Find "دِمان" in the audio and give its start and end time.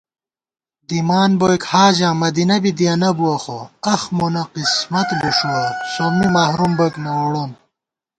0.87-1.31